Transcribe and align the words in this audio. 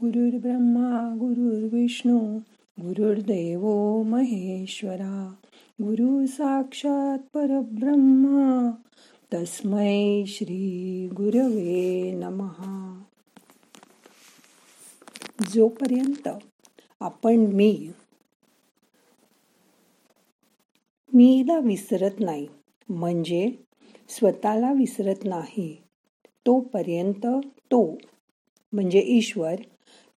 गुरुर्ब्रह्मा 0.00 1.14
गुरुर्विष्णू 1.16 2.18
गुरुर्देव 2.78 3.62
महेश्वरा 4.02 5.34
गुरु 5.82 6.26
साक्षात 6.26 7.18
परब्रह्मा 7.34 8.70
तस्मै 9.32 10.24
श्री 10.26 11.08
गुरवे 11.08 12.12
नमहा 12.12 12.76
जोपर्यंत 15.52 16.28
आपण 17.00 17.46
मी 17.52 17.90
मीला 21.12 21.58
विसरत 21.58 22.20
नाही 22.20 22.46
म्हणजे 22.88 23.50
स्वतःला 24.08 24.72
विसरत 24.72 25.24
नाही 25.24 25.74
तोपर्यंत 26.46 27.26
तो 27.70 27.82
म्हणजे 28.72 29.02
ईश्वर 29.06 29.54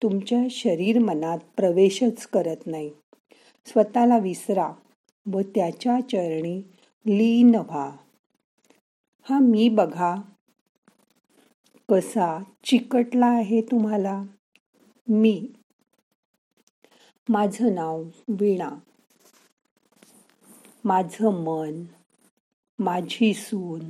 तुमच्या 0.02 0.38
शरीर 0.50 0.98
मनात 0.98 1.38
प्रवेशच 1.56 2.26
करत 2.26 2.66
नाही. 2.66 2.90
स्वतःला 3.66 4.18
विसरा 4.18 4.72
व 5.32 5.40
त्याच्या 5.40 6.00
चरणी 6.00 6.58
लीन 7.06 7.54
व्हा. 7.54 7.96
हा 9.22 9.38
मी 9.38 9.68
बघा. 9.68 10.14
कसा 11.90 12.42
चिकटला 12.64 13.26
आहे 13.26 13.60
तुम्हाला? 13.60 14.22
मी. 15.08 15.48
माझं 17.28 17.74
नाव 17.74 18.02
वीणा. 18.28 18.70
माझं 20.84 21.44
मन. 21.44 21.82
माझी 22.78 23.34
सून. 23.34 23.80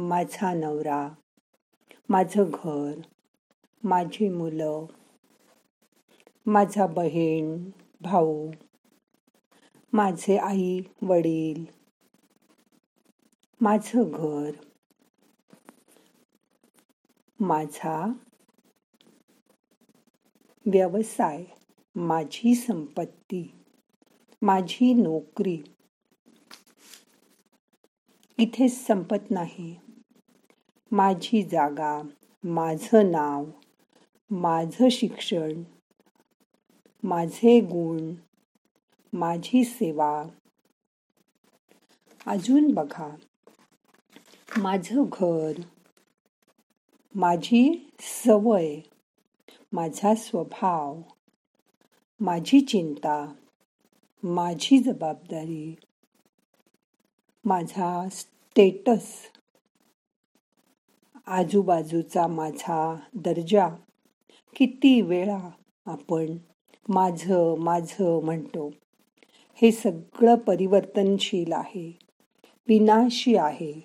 माझा 0.00 0.52
नवरा. 0.54 1.08
माझं 2.08 2.44
घर. 2.64 2.92
माझी 3.84 4.28
मुलं. 4.28 4.84
माझा 6.46 6.86
बहीण 6.86 7.70
भाऊ 8.00 8.50
माझे 9.92 10.36
आई 10.36 10.80
वडील 11.02 11.64
माझं 13.60 14.10
घर 14.10 14.50
माझा 17.40 18.12
व्यवसाय 20.66 21.44
माझी 21.94 22.54
संपत्ती 22.54 23.42
माझी 24.42 24.92
नोकरी. 24.94 25.58
इथेच 28.38 28.86
संपत 28.86 29.30
नाही. 29.30 29.74
माझी 30.92 31.42
जागा 31.42 32.02
माझं 32.44 33.10
नाव 33.10 33.44
माझं 34.30 34.88
शिक्षण 34.88 35.62
माझे 37.04 37.60
गुण 37.60 38.14
माझी 39.12 39.64
सेवा. 39.64 40.24
अजून 42.26 42.74
बघा. 42.74 43.08
माझं 44.56 45.04
घर 45.12 45.52
माझी 47.14 47.90
सवय 48.00 48.80
माझा 49.72 50.14
स्वभाव 50.14 51.00
माझी 52.20 52.60
चिंता 52.60 53.34
माझी 54.22 54.78
जबाबदारी 54.78 55.74
माझा 57.44 58.08
स्टेटस 58.08 59.12
आजूबाजूचा 61.26 62.26
माझा 62.26 62.94
दर्जा. 63.14 63.68
किती 64.56 65.00
वेळा 65.00 65.50
आपण 65.86 66.36
माझं 66.88 67.58
माझं 67.58 68.24
म्हणतो. 68.24 68.72
हे 69.54 69.72
सगळं 69.72 70.34
परिवर्तनशील 70.34 71.52
आहे 71.52 71.98
विनाशी 72.68 73.36
आहे. 73.36 73.84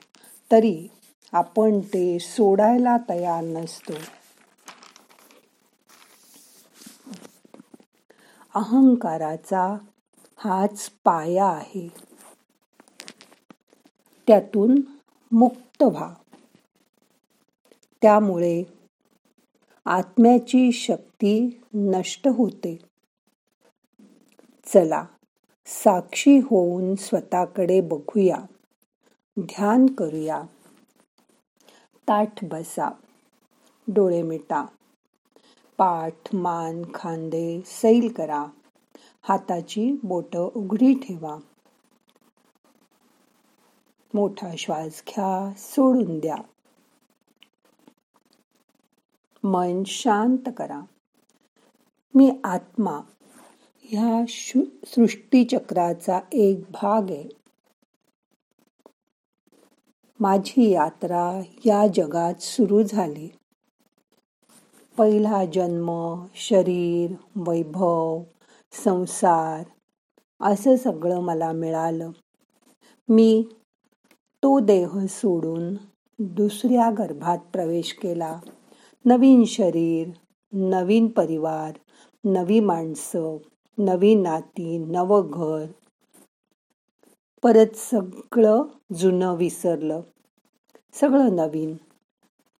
तरी 0.52 0.88
आपण 1.32 1.80
ते 1.80 2.20
सोडायला 2.20 2.98
तयार 3.10 3.44
नसतो. 3.44 3.94
अहंकाराचा 8.56 9.78
हाच 10.38 10.92
पाया 11.04 11.46
आहे. 11.46 11.90
त्यातून 14.28 14.82
मुक्त 15.32 15.84
व्हा. 15.84 16.14
त्यामुळे 18.02 18.75
आत्म्याची 19.86 20.72
शक्ती 20.72 21.62
नष्ट 21.74 22.28
होते. 22.28 22.78
चला 24.66 25.06
साक्षी 25.66 26.38
होऊन 26.38 26.96
स्वतःकडे 26.96 27.82
बघूया. 27.82 28.38
ध्यान 29.40 29.86
करूया. 29.86 30.44
ताठ 32.08 32.46
बसा. 32.46 32.90
डोळे 33.88 34.22
मिटा. 34.22 34.66
पाठ 35.78 36.36
मान 36.36 36.82
खांदे 36.94 37.62
सैल 37.66 38.14
करा. 38.18 38.46
हाताची 39.22 40.00
बोट 40.04 40.38
उघडी 40.38 40.94
ठेवा. 40.94 41.38
मोठा 44.14 44.56
श्वास 44.58 45.04
घ्या 45.08 45.54
सोडून 45.58 46.20
द्या. 46.20 46.36
मन 49.46 49.84
शांत 49.86 50.50
करा. 50.58 50.82
मी 52.16 52.40
आत्मा 52.44 53.00
ह्या 53.82 54.26
सृष्टीचक्राचा 54.88 56.20
एक 56.32 56.60
भाग 56.70 57.12
आहे. 57.12 57.30
माझी 60.20 60.70
यात्रा 60.70 61.42
या 61.66 61.88
जगात 61.88 62.34
सुरू 62.42 62.84
झाली. 62.84 63.30
पहिला 64.98 65.46
जन्म 65.46 66.16
शरीर 66.36 67.12
वैभव 67.36 68.24
संसार 68.72 69.64
असं 70.42 70.76
सगळं 70.76 71.20
मला 71.20 71.52
मिळालं. 71.52 72.12
मी 73.10 73.44
तो 74.44 74.60
देह 74.60 75.06
सोडून 75.10 75.74
दुसऱ्या 76.20 76.92
गर्भात 76.92 77.38
प्रवेश 77.38 77.94
केला. 77.94 78.40
नवीन 79.08 79.44
शरीर 79.46 80.08
नवीन 80.54 81.08
परिवार 81.08 81.72
नवी 82.26 82.60
माणसं 82.60 83.38
नवी 83.78 84.16
नाती 84.16 84.78
नवं 84.78 85.30
घर. 85.34 85.66
परत 87.44 87.76
सगळं 87.76 88.64
जुनं 88.94 89.36
विसरलं. 89.36 90.02
सगळं 90.94 91.36
नवीन. 91.36 91.76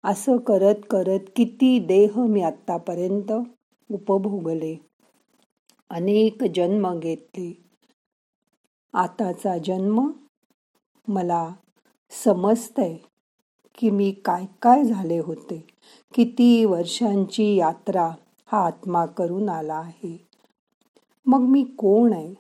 असं 0.04 0.38
करत 0.38 0.76
करत 0.90 1.20
किती 1.36 1.80
देह 1.80 2.26
मी 2.26 2.42
आत्तापर्यंत 2.42 3.32
उपभोगले. 3.92 4.76
अनेक 5.90 6.44
जन्म 6.44 7.00
घेतले. 7.00 7.64
आताचा 8.94 9.58
जन्म 9.58 10.12
मला 11.08 11.54
समजतंय 12.10 12.98
की 13.78 13.90
मी 13.90 14.12
काय 14.12 14.46
काय 14.62 14.84
झाले 14.84 15.20
होते. 15.20 15.75
किती 16.14 16.66
वर्षांची 16.66 17.56
यात्रा 17.56 18.12
हा 18.46 18.66
आत्मा 18.66 19.06
करून 19.06 19.50
आला 19.50 19.76
आहे. 19.76 20.28
मग 21.26 21.40
मी 21.40 21.64
कोण 21.64 22.14
आहे? 22.14 22.34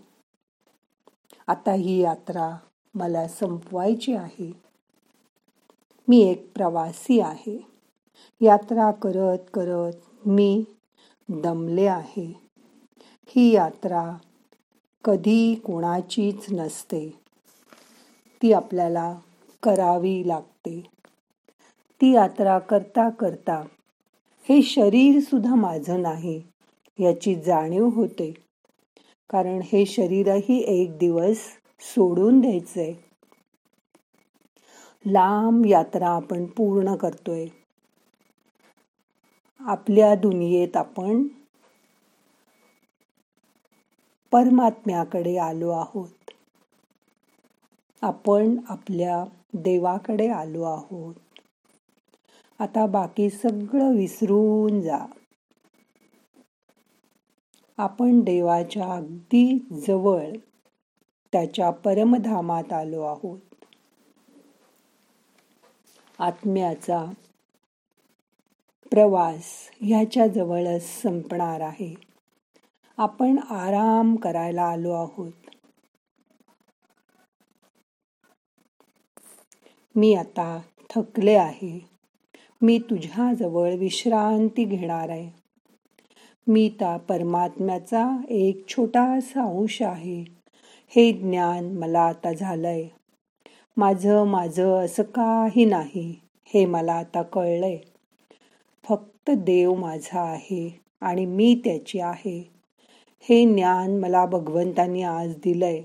आता 1.47 1.72
ही 1.72 2.01
यात्रा 2.01 2.57
मला 2.94 3.28
संपवायची 3.28 4.13
आहे. 4.13 4.51
मी 6.07 6.19
एक 6.22 6.53
प्रवासी 6.53 7.19
आहे. 7.19 7.67
यात्रा 8.41 8.91
करत 8.91 9.38
करत 9.53 10.27
मी 10.27 10.63
दमले 11.29 11.88
आहे. 11.88 12.42
ही 13.27 13.53
यात्रा 13.53 14.18
कधी 15.03 15.56
कोणाचीच 15.56 16.45
नसते. 16.51 17.19
ती 18.42 18.53
आपल्याला 18.53 19.19
करावी 19.63 20.27
लागते. 20.27 20.94
ती 22.06 22.13
यात्रा 22.13 22.60
करता 22.60 23.10
करता 23.10 23.66
हे 24.50 24.62
शरीर 24.62 25.19
सुद्धा 25.19 25.56
माझं 25.56 26.02
नाही 26.02 26.44
याची 27.00 27.36
जाणीव 27.36 27.86
होते. 27.86 28.34
कारण 29.30 29.60
हे 29.63 29.86
शरीरही 29.86 30.63
एक 30.68 30.98
दिवस 30.98 31.38
सोडून 31.80 32.40
द्यायचंय. 32.40 32.94
लांब 35.06 35.66
यात्रा 35.66 36.10
आपण 36.10 36.46
पूर्ण 36.46 36.96
करतोय. 36.96 37.48
आपल्या 39.60 40.16
दुनियेत 40.16 40.78
आपण 40.78 41.28
परमात्म्याकडे 44.31 45.38
आलो 45.38 45.69
आहोत. 45.69 46.31
आपण 48.02 48.57
आपल्या 48.69 49.25
देवाकडे 49.54 50.28
आलो 50.28 50.63
आहोत. 50.63 51.16
आता 52.60 52.86
बाकी 52.86 53.30
सगळं 53.30 53.96
विसरून 53.96 54.81
जा. 54.81 55.06
आपण 57.78 58.19
देवाच्या 58.19 58.94
अगदी 58.94 59.68
जवळ 59.88 60.24
त्याच्या 61.34 61.69
परमधामात 61.69 62.74
आलो 62.74 63.02
आहोत. 63.02 63.40
आत्म्याचा 66.19 67.06
प्रवास 68.92 69.69
ह्याच्या 69.81 70.28
जवळच 70.28 71.02
संपणार 71.02 71.62
आहे. 71.62 71.96
आपण 72.98 73.40
आराम 73.40 74.16
करायला 74.16 74.63
आलो 74.63 74.92
आहोत. 74.92 75.31
मी 79.96 80.13
आता 80.13 80.62
थकले 80.90 81.36
आहे. 81.36 81.94
मी 82.65 82.79
तुझ्याजवळ 82.79 83.73
विश्रांती 83.75 84.63
घेणार 84.63 85.09
आहे. 85.09 85.29
मी 86.47 86.71
त्या 86.79 86.97
परमात्म्याचा 86.97 88.17
एक 88.29 88.67
छोटासा 88.67 89.44
अंश 89.44 89.81
आहे. 89.81 90.25
हे 90.88 91.12
ज्ञान 91.12 91.77
मला 91.77 92.00
आता 92.00 92.33
झालंय. 92.33 92.88
माझं 93.77 94.23
माझं 94.23 94.77
असं 94.85 95.03
काही 95.03 95.65
नाही 95.65 96.15
हे 96.45 96.65
मला 96.65 96.94
आता 96.94 97.21
कळलंय. 97.21 97.77
फक्त 98.88 99.31
देव 99.31 99.73
माझा 99.73 100.21
आहे 100.21 100.81
आणि 101.01 101.25
मी 101.25 101.61
त्याची 101.63 102.00
आहे. 102.00 102.51
हे 103.21 103.53
ज्ञान 103.53 103.97
मला 103.97 104.25
भगवंतानी 104.25 105.03
आज 105.03 105.33
दिलंय 105.44 105.81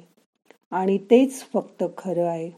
आणि 0.70 0.98
तेच 0.98 1.44
फक्त 1.52 1.84
खरं 1.98 2.26
आहे. 2.26 2.50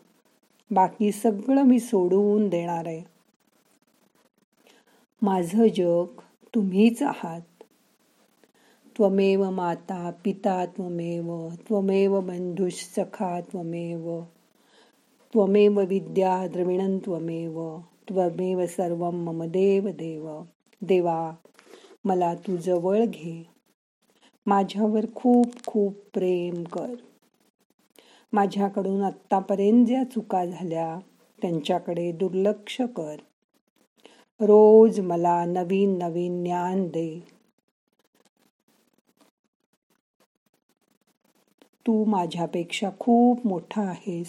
बाकी 0.70 1.12
सगळं 1.12 1.62
मी 1.62 1.78
सोडवून 1.78 2.48
देणार 2.48 2.86
आहे. 2.86 3.11
माझं 5.22 5.66
जग 5.66 6.20
तुम्हीच 6.54 7.02
आहात. 7.02 7.40
त्वमेव 8.96 9.50
माता 9.50 10.10
पिता 10.24 10.66
त्वमेव 10.66 11.48
त्वमेव 11.48 12.20
बंधुसखा 12.20 13.40
त्वमेव. 13.40 14.20
त्वमेव 15.32 15.80
विद्या 15.80 16.46
द्रविणं 16.46 16.98
त्वमेव 16.98 17.78
त्वमेव 17.78 18.66
सर्व 18.66 19.10
मम 19.10 19.44
देव 19.44 19.88
देव. 19.88 20.42
देवा 20.82 21.30
मला 22.04 22.34
तू 22.34 22.56
जवळ 22.56 23.04
घे. 23.04 23.46
माझ्यावर 24.46 25.04
खूप 25.14 25.46
खूप 25.66 25.94
प्रेम 26.14 26.64
कर. 26.64 26.94
माझ्याकडून 28.32 29.02
आत्तापर्यंत 29.02 29.86
ज्या 29.86 30.04
चुका 30.04 30.44
झाल्या 30.44 30.98
त्यांच्याकडे 31.42 32.12
दुर्लक्ष 32.12 32.80
कर. 32.80 33.16
रोज 34.42 35.00
मला 35.00 35.44
नवीन 35.44 35.98
नवीन 35.98 36.44
ज्ञान 36.44 36.86
दे. 36.86 37.20
तू 41.86 42.04
माझ्यापेक्षा 42.04 42.90
खूप 42.98 43.46
मोठा 43.46 43.82
आहेस. 43.82 44.28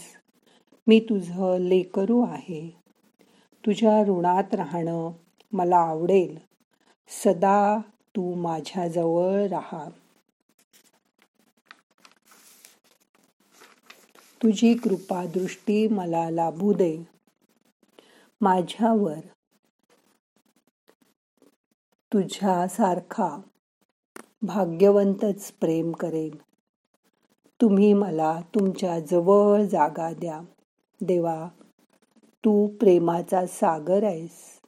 मी 0.87 0.99
तुझं 0.99 1.57
लेकरू 1.59 2.21
आहे. 2.21 2.75
तुझ्या 3.65 4.03
ऋणात 4.03 4.55
राहणं 4.55 5.11
मला 5.51 5.77
आवडेल. 5.77 6.37
सदा 7.07 7.77
तू 8.15 8.35
माझ्याजवळ 8.35 9.47
राहा. 9.47 9.89
तुझी 14.43 14.73
कृपा 14.73 15.25
दृष्टी 15.25 15.87
मला 15.87 16.29
लाभू 16.29 16.73
दे. 16.73 16.97
माझ्यावर 18.41 19.19
तुझ्यासारखा 22.13 23.41
भाग्यवंतच 24.41 25.51
प्रेम 25.51 25.91
करेन. 25.91 26.29
तुम्ही 27.61 27.93
मला 27.93 28.41
तुमच्या 28.55 28.99
जवळ 28.99 29.63
जागा 29.63 30.13
द्या. 30.13 30.41
देवा 31.01 31.47
तू 32.45 32.67
प्रेमाचा 32.67 33.45
सागर 33.45 34.03
आहेस. 34.03 34.59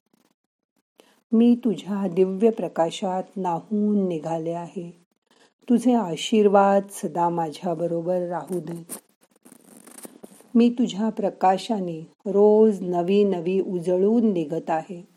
मी 1.32 1.56
तुझ्या 1.56 2.08
दिव्य 2.08 2.50
प्रकाशात 2.50 3.24
नाहून 3.36 4.08
निघाले 4.08 4.52
आहे. 4.52 5.06
तुझे 5.70 5.94
आशीर्वाद 5.94 6.84
सदा 6.92 7.30
माझ्याबरोबर 7.30 8.28
राहू 8.28 8.60
दे. 8.60 8.88
मी 10.56 10.70
तुझ्या 10.70 11.10
प्रकाशाने 11.10 12.08
रोज 12.26 12.82
नवी 12.82 13.24
नवी 13.24 13.60
उजळून 13.60 14.34
निघत 14.34 14.70
आहे. 14.70 15.15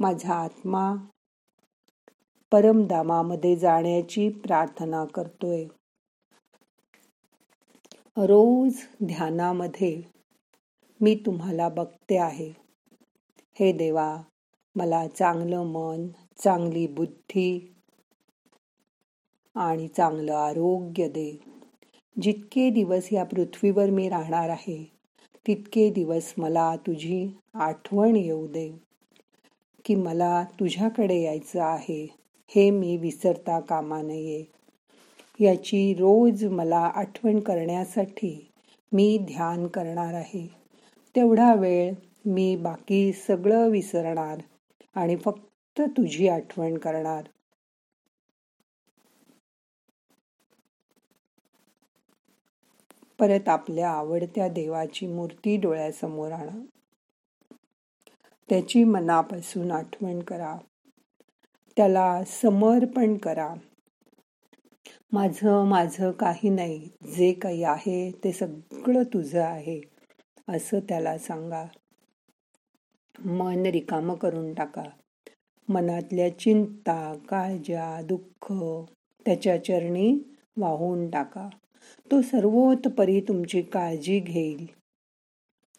माझा 0.00 0.34
आत्मा 0.34 0.94
परमधामामध्ये 2.52 3.56
जाण्याची 3.56 4.28
प्रार्थना 4.28 5.04
करतोय. 5.04 5.64
रोज 8.16 8.74
ध्यानामध्ये 9.06 10.02
मी 11.00 11.14
तुम्हाला 11.26 11.68
बघते 11.68 12.18
आहे. 12.18 12.52
हे 13.60 13.72
देवा 13.72 14.16
मला 14.76 15.06
चांगलं 15.08 15.62
मन 15.62 16.06
चांगली 16.38 16.86
बुद्धी 16.86 17.74
आणि 19.56 19.88
चांगलं 19.88 20.34
आरोग्य 20.34 21.08
दे. 21.08 21.40
जितके 22.22 22.70
दिवस 22.70 23.12
या 23.12 23.24
पृथ्वीवर 23.24 23.90
मी 23.90 24.08
राहणार 24.08 24.48
आहे 24.48 24.92
तितके 25.46 25.90
दिवस 25.90 26.34
मला 26.38 26.76
तुझी 26.76 27.26
आठवण 27.54 28.16
येऊ 28.16 28.46
दे. 28.46 28.70
की 29.84 29.94
मला 29.94 30.44
तुझ्याकडे 30.60 31.20
यायचं 31.20 31.62
आहे 31.62 32.08
हे 32.48 32.70
मी 32.70 32.96
विसरता 32.96 33.60
कामा 33.60 34.02
नये. 34.02 34.44
याची 35.40 35.94
रोज 35.94 36.44
मला 36.44 36.90
आठवण 36.94 37.40
करण्यासाठी 37.40 38.50
मी 38.92 39.18
ध्यान 39.18 39.66
करणार 39.66 40.14
आहे. 40.14 40.46
तेवढा 41.16 41.54
वेळ 41.54 41.94
मी 42.24 42.56
बाकी 42.56 43.12
सगळं 43.12 43.68
विसरणार 43.68 44.38
आणि 44.94 45.16
फक्त 45.16 45.80
तुझी 45.80 46.28
आठवण 46.28 46.78
करणार. 46.78 47.22
परत 53.18 53.48
आपल्या 53.48 53.90
आवडत्या 53.90 54.48
देवाची 54.48 55.06
मूर्ती 55.06 55.56
डोळ्यासमोर 55.56 56.32
आणा. 56.32 56.64
त्याची 58.48 58.84
मनापासून 58.84 59.70
आठवण 59.70 60.20
करा. 60.20 60.56
त्याला 61.76 62.24
समर्पण 62.24 63.16
करा. 63.16 63.54
माझं 65.12 65.64
माझं 65.64 66.10
काही 66.10 66.48
नाही. 66.48 66.88
जे 67.16 67.32
काही 67.32 67.62
आहे 67.62 68.10
ते 68.24 68.32
सगळं 68.32 69.02
तुझं 69.02 69.42
आहे. 69.42 69.80
असं 70.48 70.78
त्याला 70.80 71.18
सांगा. 71.18 71.64
मन 73.24 73.62
रिकामं 73.66 74.14
करून 74.14 74.54
टाका. 74.54 74.82
मनातल्या 75.68 76.38
चिंता 76.38 77.14
काळजा 77.28 78.02
दुःख 78.02 78.52
त्याच्या 79.26 79.64
चरणी 79.64 80.18
वाहून 80.56 81.10
टाका. 81.10 81.48
तो 82.10 82.22
सर्वोतपरी 82.22 83.20
तुमची 83.20 83.62
काळजी 83.62 84.20
घेईल. 84.20 84.66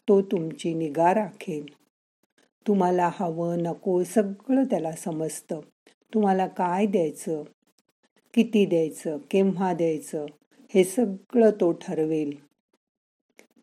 तो 0.08 0.22
तुमची 0.22 0.74
निगा 0.74 1.14
राखेल. 1.14 1.85
तुम्हाला 2.66 3.10
हवं 3.12 3.58
नको 3.58 4.02
सगळं 4.04 4.64
त्याला 4.64 4.92
समजतं. 4.92 5.60
तुम्हाला 6.14 6.46
काय 6.46 6.86
द्यायचं? 6.86 7.42
किती 8.34 8.66
द्यायचं? 8.66 9.18
केव्हा 9.30 9.72
द्यायचं? 9.72 10.26
हे 10.74 10.84
सगळं 10.84 11.50
तो 11.50 11.72
ठरवेल. 11.72 12.36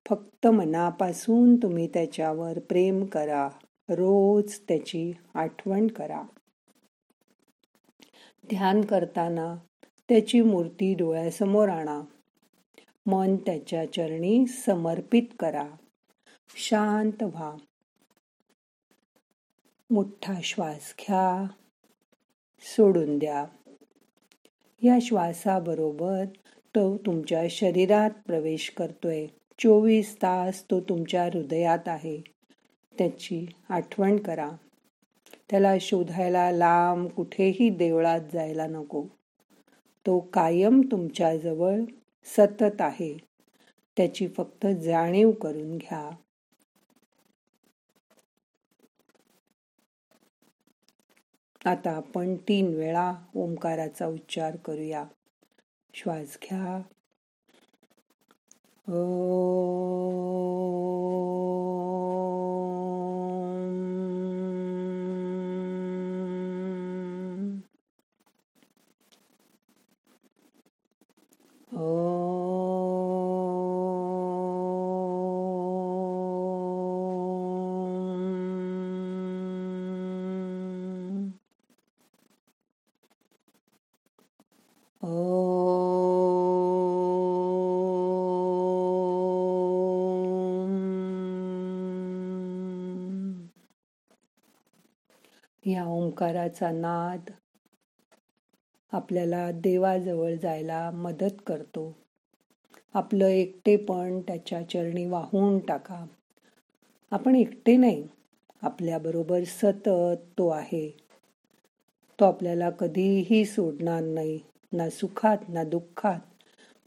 फक्त 0.09 0.47
मनापासून 0.47 1.55
तुम्ही 1.55 1.87
त्याच्यावर 1.87 2.59
प्रेम 2.59 3.05
करा. 3.05 3.49
रोज 3.89 4.59
त्याची 4.67 5.13
आठवण 5.33 5.87
करा. 5.87 6.23
ध्यान 8.49 8.81
करताना 8.81 9.55
त्याची 10.09 10.41
मूर्ती 10.41 10.93
डोळ्यासमोर 10.93 11.69
आणा. 11.69 12.01
मन 13.05 13.35
त्याच्या 13.35 13.93
चरणी 13.93 14.47
समर्पित 14.47 15.23
करा. 15.39 15.67
शांत 16.55 17.23
व्हा. 17.23 17.55
मोठा 19.93 20.33
श्वास 20.43 20.95
घ्या. 20.99 21.47
सोडून 22.61 23.17
द्या. 23.17 23.45
या 24.83 24.97
श्वासाबरोबर 25.01 26.25
तो 26.75 26.97
तुमच्या 26.97 27.43
शरीरात 27.49 28.11
प्रवेश 28.25 28.73
करतोय. 28.77 29.27
चोवीस 29.59 30.15
तास 30.15 30.63
तो 30.71 30.79
तुमच्या 30.79 31.23
हृदयात 31.23 31.87
आहे. 31.87 32.21
त्याची 32.97 33.47
आठवण 33.69 34.17
करा. 34.17 34.49
त्याला 35.49 35.73
शोधायला 35.81 36.51
लांब 36.51 37.07
कुठेही 37.07 37.69
देवळात 37.69 38.21
जायला 38.33 38.67
नको. 38.67 39.03
तो 40.05 40.19
कायम 40.19 40.81
तुमच्याजवळ 40.91 41.79
सतत 42.25 42.81
आहे. 42.81 43.17
त्याची 43.97 44.27
फक्त 44.27 44.67
जाणीव 44.67 45.31
करून 45.31 45.77
घ्या. 45.77 46.09
आता 51.65 51.91
आपण 51.91 52.35
तीन 52.35 52.73
वेळा 52.75 53.13
ओंकाराचा 53.35 54.05
उच्चार 54.07 54.55
करूया. 54.55 55.05
श्वास 55.93 56.37
घ्या. 56.43 56.81
या 85.03 85.11
ओंकाराचा 95.85 96.71
नाद 96.71 97.19
आपल्याला 98.91 99.51
देवाजवळ 99.51 100.35
जायला 100.35 100.91
मदत 100.91 101.41
करतो. 101.47 101.95
आपलं 102.93 103.27
एकटेपण 103.27 104.19
त्याच्या 104.19 104.69
चरणी 104.69 105.05
वाहून 105.05 105.59
टाका. 105.59 106.05
आपण 107.11 107.35
एकटे 107.35 107.77
नाही 107.77 108.07
आपल्याबरोबर 108.61 109.43
सतत 109.43 110.17
तो 110.37 110.49
आहे. 110.49 110.97
तो 112.19 112.25
आपल्याला 112.25 112.69
कधीही 112.69 113.45
सोडणार 113.45 114.03
नाही. 114.03 114.39
ना 114.73 114.89
सुखात 114.89 115.37
ना 115.49 115.63
दुःखात 115.63 116.19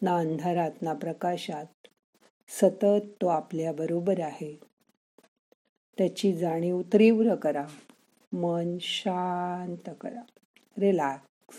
ना 0.02 0.16
अंधारात 0.16 0.70
ना 0.82 0.92
प्रकाशात. 0.92 1.66
सतत 2.48 3.22
तो 3.22 3.26
आपल्या 3.26 3.72
बरोबर 3.72 4.20
आहे. 4.20 4.60
त्याची 5.98 6.36
जाणीव 6.36 6.82
तीव्र 6.82 7.34
करा. 7.34 7.66
मन 8.32 8.76
शांत 8.80 9.90
करा. 10.00 10.22
रिलॅक्स 10.78 11.56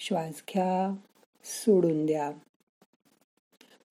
श्वास 0.00 0.42
घ्या 0.48 0.94
सोडून 1.44 2.06
द्या. 2.06 2.30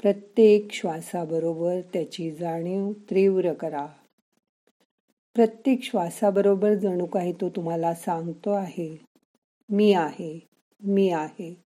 प्रत्येक 0.03 0.71
श्वासाबरोबर 0.71 1.81
त्याची 1.93 2.31
जाणीव 2.31 2.91
तीव्र 2.91 3.53
करा. 3.53 3.87
प्रत्येक 5.33 5.83
श्वासाबरोबर 5.83 6.73
जणू 6.73 7.05
काही 7.05 7.33
तो 7.33 7.49
तुम्हाला 7.49 7.95
सांगतो 7.95 8.51
आहे. 8.51 8.97
मी 9.69 9.93
आहे 9.93 10.47
मी 10.83 11.09
आहे. 11.09 11.57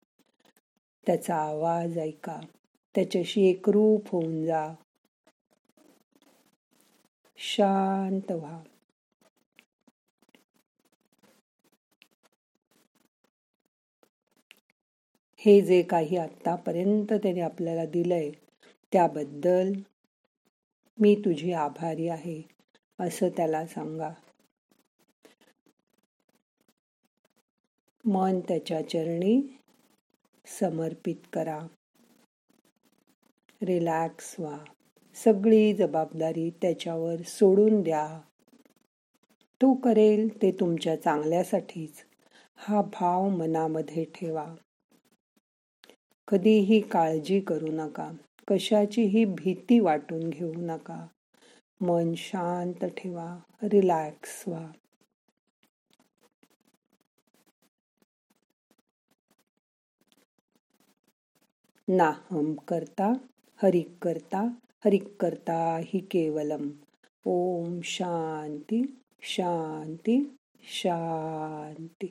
त्याचा 1.08 1.36
आवाज 1.36 1.98
ऐका. 1.98 2.39
त्याच्याशी 2.96 3.50
एकरूप 3.50 4.10
होऊन 4.10 4.46
जा. 4.46 4.74
शांत 7.38 8.32
व्हा. 8.32 8.63
हे 15.39 15.62
जे 15.62 15.82
काही 15.82 16.17
आत्तापर्यंत 16.17 17.13
त्याने 17.13 17.41
आपल्याला 17.41 17.86
दिलंय 17.86 18.32
त्याबद्दल 18.91 19.74
मी 21.00 21.15
तुझी 21.15 21.51
आभारी 21.51 22.08
आहे 22.08 22.41
असं 23.00 23.29
त्याला 23.29 23.65
सांगा. 23.65 24.10
मन 28.06 28.39
त्याच्या 28.39 28.89
चरणी 28.89 29.41
समर्पित 30.60 31.15
करा. 31.34 31.60
रिलॅक्स 33.62 34.36
व्हा. 34.39 34.58
सगळी 35.15 35.74
जबाबदारी 35.74 36.50
त्याच्यावर 36.50 37.15
सोडून 37.22 37.82
द्या. 37.82 38.22
तो 39.62 39.74
करेल 39.74 40.41
ते 40.41 40.51
तुमच्या 40.51 41.01
चांगल्यासाठीच. 41.01 42.03
हा 42.58 42.82
भाव 42.82 43.29
मनामध्ये 43.29 44.03
ठेवा. 44.03 44.56
कधीही 46.28 46.82
काळजी 46.82 47.40
करू 47.40 47.68
नका. 47.68 48.12
कशाचीही 48.48 49.26
भीती 49.26 49.80
वाटून 49.80 50.30
घेऊ 50.30 50.54
नका. 50.58 51.08
मन 51.82 52.14
शांत 52.18 52.86
ठेवा. 52.86 53.38
रिलॅक्स 53.64 54.44
व्हा. 54.48 54.72
नाहम 61.88 62.54
करता 62.54 63.14
हरिक 63.64 63.90
करता 64.02 64.50
हरिक 64.86 65.16
करता 65.20 65.78
हि 65.78 66.00
केवलम. 66.00 66.70
ओम 67.26 67.80
शांती 67.84 69.00
शांती 69.22 70.36
शांती. 70.64 72.08